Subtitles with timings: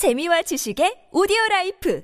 [0.00, 2.00] 재미와 지식의 오디오 라이프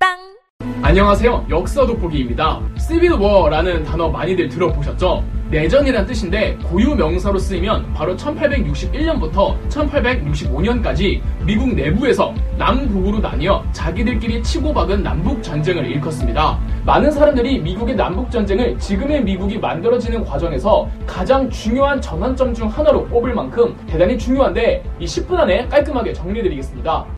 [0.00, 0.38] 팟빵
[0.80, 1.48] 안녕하세요.
[1.50, 2.62] 역사 돋보기입니다.
[2.78, 5.22] Civil War라는 단어 많이들 들어보셨죠?
[5.50, 15.42] 내전이란 뜻인데 고유 명사로 쓰이면 바로 1861년부터 1865년까지 미국 내부에서 남북으로 나뉘어 자기들끼리 치고박은 남북
[15.42, 16.58] 전쟁을 일컫습니다.
[16.86, 23.34] 많은 사람들이 미국의 남북 전쟁을 지금의 미국이 만들어지는 과정에서 가장 중요한 전환점 중 하나로 꼽을
[23.34, 27.17] 만큼 대단히 중요한데 이 10분 안에 깔끔하게 정리해드리겠습니다.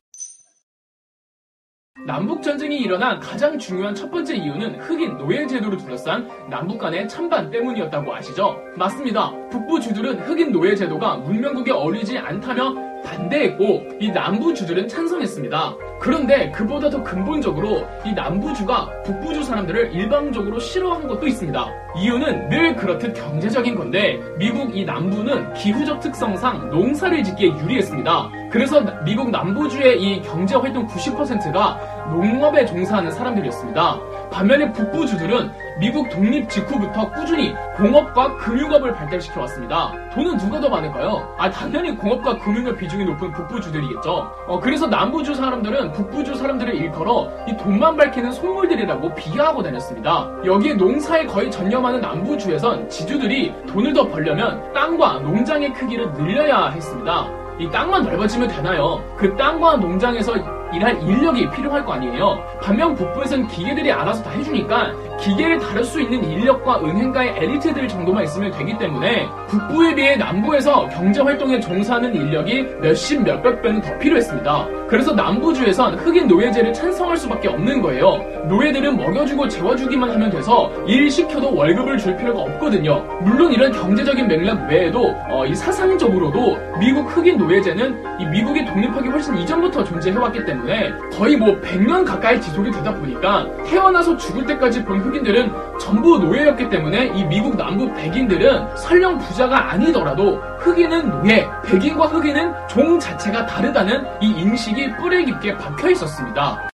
[2.11, 7.49] 남북 전쟁이 일어난 가장 중요한 첫 번째 이유는 흑인 노예 제도를 둘러싼 남북 간의 찬반
[7.53, 8.59] 때문이었다고 아시죠?
[8.75, 9.31] 맞습니다.
[9.49, 12.75] 북부 주들은 흑인 노예 제도가 문명국에 어울리지 않다며
[13.05, 15.77] 반대했고 이 남부주들은 찬성했습니다.
[16.00, 21.64] 그런데 그보다 더 근본적으로 이 남부주가 북부주 사람들을 일방적으로 싫어한 것도 있습니다.
[21.97, 28.39] 이유는 늘 그렇듯 경제적인 건데 미국 이 남부는 기후적 특성상 농사를 짓기에 유리했습니다.
[28.50, 31.79] 그래서 미국 남부주의 이 경제 활동 90%가
[32.11, 34.00] 농업에 종사하는 사람들이었습니다.
[34.30, 39.92] 반면에 북부주들은 미국 독립 직후부터 꾸준히 공업과 금융업을 발달시켜 왔습니다.
[40.12, 41.34] 돈은 누가 더 많을까요?
[41.39, 44.33] 아, 당연히 공업과 금융업 비중이 높은 북부주들이겠죠.
[44.47, 50.28] 어, 그래서 남부주 사람들은 북부주 사람들을 일컬어 이 돈만 밝히는 속물들이라고 비하하고 다녔습니다.
[50.44, 57.39] 여기에 농사에 거의 전념하는 남부주에선 지주들이 돈을 더 벌려면 땅과 농장의 크기를 늘려야 했습니다.
[57.61, 59.05] 이 땅만 넓어지면 되나요?
[59.19, 60.33] 그 땅과 농장에서
[60.72, 62.42] 일할 인력이 필요할 거 아니에요.
[62.62, 68.50] 반면 북부에선 기계들이 알아서 다 해주니까 기계를 다룰 수 있는 인력과 은행가의 엘리트들 정도만 있으면
[68.52, 74.80] 되기 때문에 북부에 비해 남부에서 경제 활동에 종사하는 인력이 몇십 몇백 배는 더 필요했습니다.
[74.88, 78.16] 그래서 남부주에선 흑인 노예제를 찬성할 수밖에 없는 거예요.
[78.48, 83.05] 노예들은 먹여주고 재워주기만 하면 돼서 일 시켜도 월급을 줄 필요가 없거든요.
[83.22, 89.36] 물론 이런 경제적인 맥락 외에도 어, 이 사상적으로도 미국 흑인 노예제는 이 미국이 독립하기 훨씬
[89.36, 95.53] 이전부터 존재해왔기 때문에 거의 뭐 100년 가까이 지속이 되다 보니까 태어나서 죽을 때까지 본 흑인들은
[95.80, 102.98] 전부 노예였기 때문에 이 미국 남부 백인들은 설령 부자가 아니더라도 흑인은 노예, 백인과 흑인은 종
[102.98, 106.68] 자체가 다르다는 이 인식이 뿌리 깊게 박혀 있었습니다.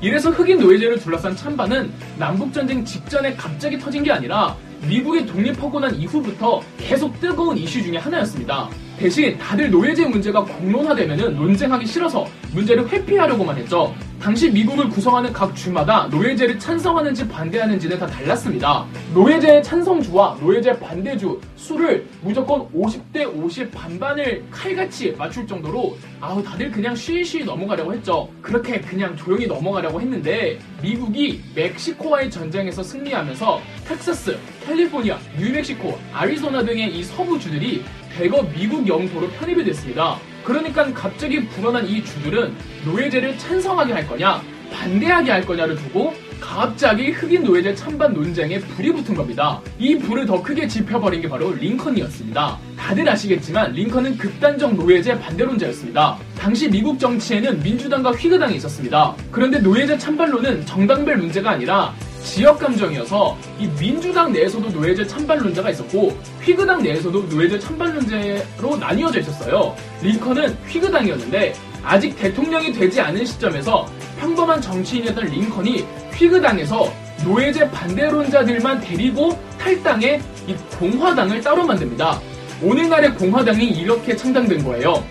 [0.00, 4.54] 이래서 흑인 노예제를 둘러싼 찬반은 남북전쟁 직전에 갑자기 터진 게 아니라
[4.86, 8.68] 미국이 독립하고 난 이후부터 계속 뜨거운 이슈 중에 하나였습니다.
[8.98, 13.94] 대신 다들 노예제 문제가 공론화되면 논쟁하기 싫어서 문제를 회피하려고만 했죠.
[14.24, 18.86] 당시 미국을 구성하는 각 주마다 노예제를 찬성하는지 반대하는지는 다 달랐습니다.
[19.12, 26.96] 노예제 찬성주와 노예제 반대주 수를 무조건 50대 50 반반을 칼같이 맞출 정도로 아우 다들 그냥
[26.96, 28.30] 쉬쉬 넘어가려고 했죠.
[28.40, 37.02] 그렇게 그냥 조용히 넘어가려고 했는데 미국이 멕시코와의 전쟁에서 승리하면서 텍사스, 캘리포니아, 뉴멕시코, 아리조나 등의 이
[37.02, 37.84] 서부주들이
[38.16, 40.16] 대거 미국 영토로 편입이 됐습니다.
[40.44, 47.42] 그러니까 갑자기 불어난 이 주들은 노예제를 찬성하게 할 거냐, 반대하게 할 거냐를 두고 갑자기 흑인
[47.42, 49.62] 노예제 찬반 논쟁에 불이 붙은 겁니다.
[49.78, 52.58] 이 불을 더 크게 지펴버린 게 바로 링컨이었습니다.
[52.76, 56.18] 다들 아시겠지만 링컨은 극단적 노예제 반대론자였습니다.
[56.38, 59.14] 당시 미국 정치에는 민주당과 휘그당이 있었습니다.
[59.30, 66.82] 그런데 노예제 찬반론은 정당별 문제가 아니라 지역 감정이어서 이 민주당 내에서도 노예제 찬반론자가 있었고 휘그당
[66.82, 69.76] 내에서도 노예제 찬반론자로 나뉘어져 있었어요.
[70.02, 73.86] 링컨은 휘그당이었는데 아직 대통령이 되지 않은 시점에서
[74.18, 75.84] 평범한 정치인이었던 링컨이
[76.14, 76.90] 휘그당에서
[77.24, 82.20] 노예제 반대론자들만 데리고 탈당해 이 공화당을 따로 만듭니다.
[82.62, 85.04] 오늘날의 공화당이 이렇게 창당된 거예요.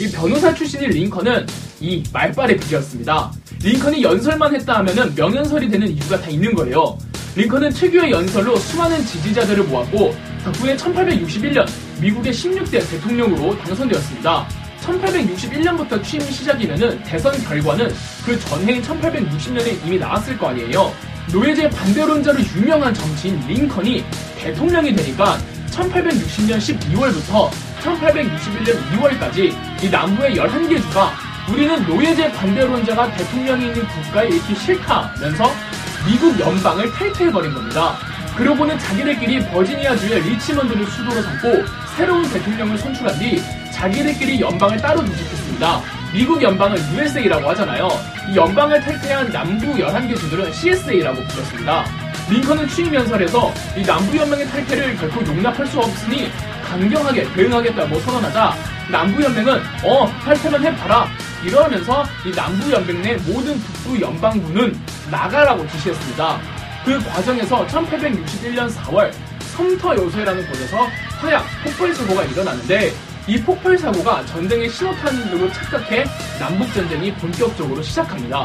[0.00, 1.46] 이 변호사 출신인 링컨은
[1.80, 3.30] 이 말빨의 비이었습니다
[3.62, 6.98] 링컨이 연설만 했다 하면은 명연설이 되는 이유가 다 있는 거예요.
[7.36, 11.64] 링컨은 특유의 연설로 수많은 지지자들을 모았고 덕분에 1861년
[12.00, 14.48] 미국의 16대 대통령으로 당선되었습니다.
[14.80, 17.88] 1861년부터 취임 시작이면은 대선 결과는
[18.26, 20.92] 그 전해인 1860년에 이미 나왔을 거 아니에요.
[21.32, 24.04] 노예제 반대론자로 유명한 정치인 링컨이
[24.40, 25.38] 대통령이 되니까
[25.70, 27.48] 1860년 12월부터
[27.80, 31.12] 1861년 2월까지 이 남부의 11개 주가
[31.50, 35.50] 우리는 노예제 반대론자가 대통령이 있는 국가에 있기 싫다면서
[36.06, 37.96] 미국 연방을 탈퇴해버린 겁니다.
[38.36, 41.64] 그러고는 자기들끼리 버지니아주의 리치먼드를 수도로 삼고
[41.96, 43.42] 새로운 대통령을 선출한 뒤
[43.72, 45.82] 자기들끼리 연방을 따로 조직했습니다.
[46.14, 47.88] 미국 연방을 USA라고 하잖아요.
[48.30, 51.84] 이 연방을 탈퇴한 남부 11개 주들은 CSA라고 불렸습니다.
[52.30, 56.30] 링컨은 취임 연설에서 이 남부 연맹의 탈퇴를 결코 용납할 수 없으니
[56.64, 58.54] 강경하게 대응하겠다고 선언하자
[58.90, 61.08] 남부 연맹은 어 탈퇴만 해봐라
[61.44, 64.78] 이러면서 이 남부 연맹 내 모든 북부 연방군은
[65.10, 66.38] 나가라고 지시했습니다.
[66.84, 69.12] 그 과정에서 1861년 4월
[69.56, 70.76] 섬터 요새라는 곳에서
[71.20, 72.92] 화약 폭발 사고가 일어나는데
[73.26, 76.04] 이 폭발 사고가 전쟁의 신호탄으로 착각해
[76.40, 78.44] 남북 전쟁이 본격적으로 시작합니다.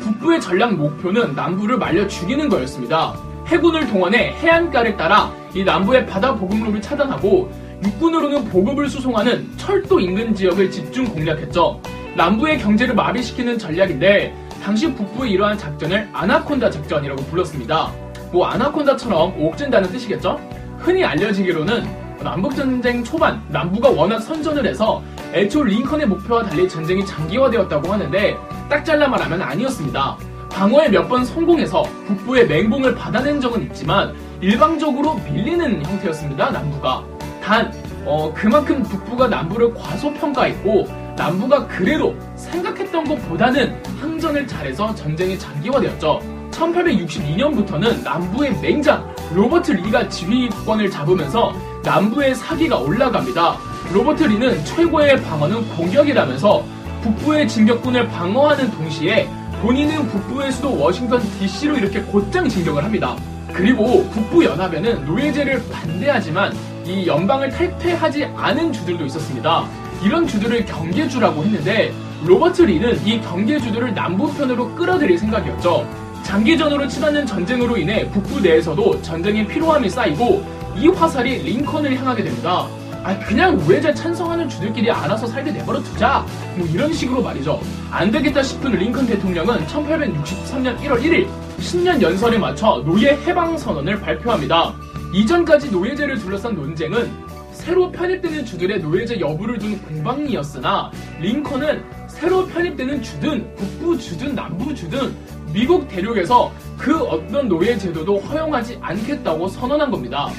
[0.00, 3.14] 북부의 전략 목표는 남부를 말려 죽이는 거였습니다.
[3.46, 7.50] 해군을 동원해 해안가를 따라 이 남부의 바다 보급로를 차단하고
[7.84, 11.80] 육군으로는 보급을 수송하는 철도 인근 지역을 집중 공략했죠.
[12.16, 17.92] 남부의 경제를 마비시키는 전략인데 당시 북부의 이러한 작전을 아나콘다 작전이라고 불렀습니다.
[18.32, 20.40] 뭐 아나콘다처럼 옥진다는 뜻이겠죠?
[20.78, 25.02] 흔히 알려지기로는 남북전쟁 초반 남부가 워낙 선전을 해서
[25.34, 28.36] 애초 링컨의 목표와 달리 전쟁이 장기화되었다고 하는데
[28.70, 30.16] 딱 잘라 말하면 아니었습니다.
[30.50, 36.50] 방어에 몇 번 성공해서 북부의 맹공을 받아낸 적은 있지만 일방적으로 밀리는 형태였습니다.
[36.50, 37.04] 남부가.
[37.44, 37.70] 단
[38.06, 46.20] 어, 그만큼 북부가 남부를 과소평가했고 남부가 그래도 생각했던 것보다는 항전을 잘해서 전쟁이 장기화되었죠.
[46.50, 51.54] 1862년부터는 남부의 맹장 로버트 리가 지휘권을 잡으면서
[51.84, 53.58] 남부의 사기가 올라갑니다.
[53.92, 56.64] 로버트 리는 최고의 방어는 공격이라면서
[57.02, 59.28] 북부의 진격군을 방어하는 동시에
[59.60, 63.16] 본인은 북부의 수도 워싱턴 DC로 이렇게 곧장 진격을 합니다.
[63.52, 66.52] 그리고 북부 연합에는 노예제를 반대하지만
[66.86, 69.66] 이 연방을 탈퇴하지 않은 주들도 있었습니다.
[70.02, 71.92] 이런 주들을 경계주라고 했는데
[72.24, 75.86] 로버트 리는 이 경계주들을 남부편으로 끌어들일 생각이었죠.
[76.22, 80.44] 장기전으로 치닫는 전쟁으로 인해 북부 내에서도 전쟁의 피로함이 쌓이고
[80.76, 82.66] 이 화살이 링컨을 향하게 됩니다.
[83.04, 86.24] 아 그냥 우회제 찬성하는 주들끼리 알아서 살게 내버려 두자
[86.56, 87.60] 뭐 이런 식으로 말이죠
[87.90, 91.28] 안 되겠다 싶은 링컨 대통령은 1863년 1월 1일
[91.60, 94.72] 신년 연설에 맞춰 노예 해방 선언을 발표합니다
[95.14, 97.08] 이전까지 노예제를 둘러싼 논쟁은
[97.52, 100.90] 새로 편입되는 주들의 노예제 여부를 둔 공방이었으나
[101.20, 105.14] 링컨은 새로 편입되는 주든 북부 주든 남부 주든
[105.52, 110.30] 미국 대륙에서 그 어떤 노예 제도도 허용하지 않겠다고 선언한 겁니다.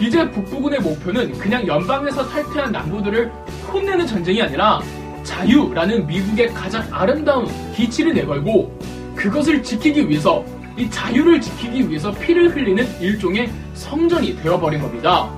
[0.00, 3.30] 이제 북부군의 목표는 그냥 연방에서 탈퇴한 남부들을
[3.72, 4.80] 혼내는 전쟁이 아니라
[5.22, 8.76] 자유라는 미국의 가장 아름다운 기치를 내걸고
[9.14, 10.44] 그것을 지키기 위해서
[10.76, 15.30] 이 자유를 지키기 위해서 피를 흘리는 일종의 성전이 되어버린 겁니다.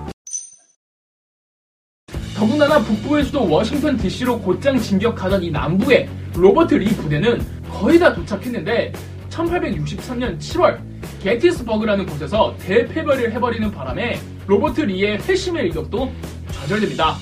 [2.35, 7.41] 더군다나 북부의 수도 워싱턴 DC로 곧장 진격하던 이 남부의 로버트 리 부대는
[7.71, 8.93] 거의 다 도착했는데
[9.29, 10.79] 1863년 7월
[11.23, 16.11] 게티스버그라는 곳에서 대패배를 해버리는 바람에 로버트 리의 회심의 일격도
[16.53, 17.17] 좌절됩니다.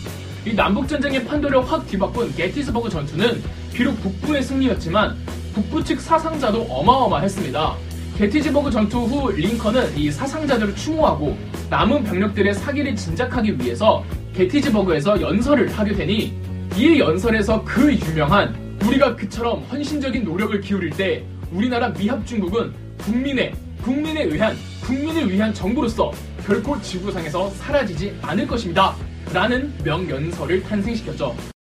[0.47, 5.17] 이 남북전쟁의 판도를 확 뒤바꾼 게티스버그 전투는 비록 북부의 승리였지만
[5.55, 7.94] 북부 측 사상자도 어마어마했습니다.
[8.17, 11.37] 게티즈버그 전투 후 링컨은 이 사상자들을 추모하고
[11.69, 16.39] 남은 병력들의 사기를 진작하기 위해서 게티즈버그에서 연설을 하게 되니
[16.77, 23.53] 이 연설에서 그 유명한 우리가 그처럼 헌신적인 노력을 기울일 때 우리나라 미합 중국은 국민의
[23.83, 26.13] 국민에 의한 국민을 위한 정부로서
[26.47, 28.95] 결코 지구상에서 사라지지 않을 것입니다.
[29.33, 31.54] 라는 명연설을 탄생시켰죠.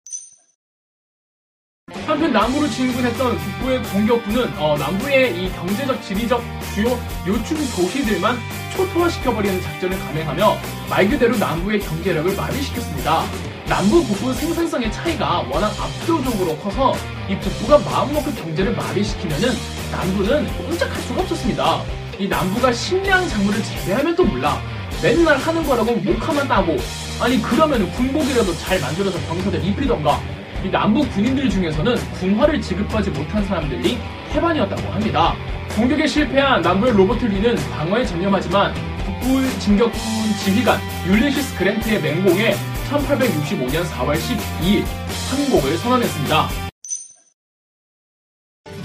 [2.14, 6.40] 한편 남부를 진군했던 북부의 공격부는 어, 남부의 이 경제적, 지리적
[6.72, 6.96] 주요
[7.26, 8.38] 요충 도시들만
[8.76, 10.56] 초토화시켜버리는 작전을 감행하며
[10.88, 13.24] 말 그대로 남부의 경제력을 마비시켰습니다.
[13.66, 16.94] 남부 북부 생산성의 차이가 워낙 압도적으로 커서
[17.28, 19.48] 이 북부가 마음먹고 경제를 마비시키면은
[19.90, 21.82] 남부는 꼼짝할 수가 없었습니다.
[22.20, 24.62] 이 남부가 식량 작물을 재배하면 또 몰라.
[25.02, 26.76] 맨날 하는 거라고 목하만 따고
[27.20, 30.20] 아니 그러면 군복이라도 잘 만들어서 병사들 입히던가
[30.64, 33.98] 이 남부 군인들 중에서는 군화를 지급하지 못한 사람들이
[34.32, 35.34] 태반이었다고 합니다.
[35.76, 38.72] 공격에 실패한 남부의 로버트 리는 방어에 전념하지만
[39.04, 40.00] 북부 진격군
[40.42, 42.54] 지휘관 율리시스 그랜트의 맹공에
[42.88, 44.84] 1865년 4월 12일
[45.30, 46.48] 항복을 선언했습니다.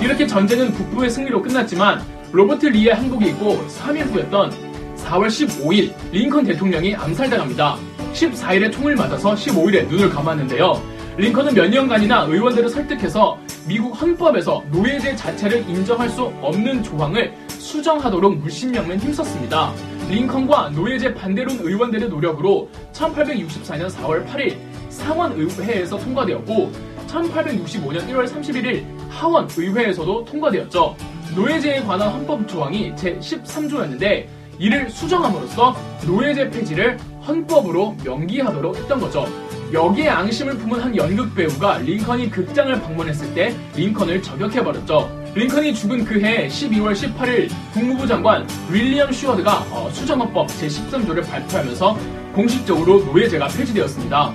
[0.02, 6.96] 이렇게 전쟁은 북부의 승리로 끝났지만 로버트 리의 항복이 있고 3일 후였던 4월 15일 링컨 대통령이
[6.96, 7.78] 암살당합니다.
[8.14, 10.99] 14일에 총을 맞아서 15일에 눈을 감았는데요.
[11.18, 13.38] 링컨은 몇 년간이나 의원들을 설득해서
[13.68, 19.74] 미국 헌법에서 노예제 자체를 인정할 수 없는 조항을 수정하도록 물심양면 힘썼습니다.
[20.10, 24.58] 링컨과 노예제 반대론 의원들의 노력으로 1864년 4월 8일
[24.90, 26.72] 상원의회에서 통과되었고
[27.08, 30.96] 1865년 1월 31일 하원의회에서도 통과되었죠.
[31.36, 35.76] 노예제에 관한 헌법 조항이 제13조였는데 이를 수정함으로써
[36.06, 39.26] 노예제 폐지를 헌법으로 명기하도록 했던 거죠.
[39.72, 45.32] 여기에 앙심을 품은 한 연극 배우가 링컨이 극장을 방문했을 때 링컨을 저격해버렸죠.
[45.36, 51.98] 링컨이 죽은 그해 12월 18일 국무부 장관 윌리엄 슈어드가 어, 수정헌법 제13조를 발표하면서
[52.34, 54.34] 공식적으로 노예제가 폐지되었습니다.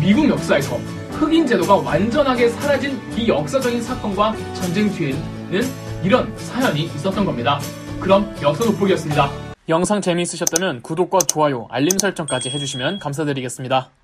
[0.00, 0.76] 미국 역사에서
[1.12, 5.64] 흑인 제도가 완전하게 사라진 이 역사적인 사건과 전쟁 뒤에는
[6.02, 7.60] 이런 사연이 있었던 겁니다.
[8.00, 9.30] 그럼 역사 돋보기였습니다.
[9.68, 14.01] 영상 재미있으셨다면 구독과 좋아요, 알림 설정까지 해주시면 감사드리겠습니다.